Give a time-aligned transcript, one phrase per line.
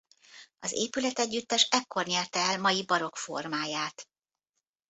[0.59, 4.05] Az épületegyüttes ekkor nyerte el mai barokk formáját.